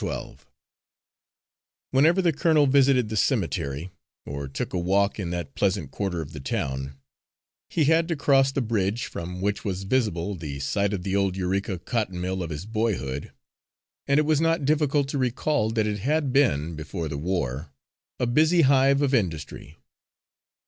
Twelve 0.01 0.47
Whenever 1.91 2.23
the 2.23 2.33
colonel 2.33 2.65
visited 2.65 3.09
the 3.09 3.15
cemetery, 3.15 3.91
or 4.25 4.47
took 4.47 4.73
a 4.73 4.79
walk 4.79 5.19
in 5.19 5.29
that 5.29 5.53
pleasant 5.53 5.91
quarter 5.91 6.21
of 6.23 6.33
the 6.33 6.39
town, 6.39 6.95
he 7.69 7.83
had 7.83 8.07
to 8.07 8.15
cross 8.15 8.51
the 8.51 8.63
bridge 8.63 9.05
from 9.05 9.41
which 9.41 9.63
was 9.63 9.83
visible 9.83 10.33
the 10.33 10.59
site 10.59 10.91
of 10.91 11.03
the 11.03 11.15
old 11.15 11.37
Eureka 11.37 11.77
cotton 11.77 12.19
mill 12.19 12.41
of 12.41 12.49
his 12.49 12.65
boyhood, 12.65 13.31
and 14.07 14.19
it 14.19 14.23
was 14.25 14.41
not 14.41 14.65
difficult 14.65 15.07
to 15.09 15.19
recall 15.19 15.69
that 15.69 15.85
it 15.85 15.99
had 15.99 16.33
been, 16.33 16.73
before 16.75 17.07
the 17.07 17.19
War, 17.19 17.71
a 18.19 18.25
busy 18.25 18.61
hive 18.61 19.03
of 19.03 19.13
industry. 19.13 19.77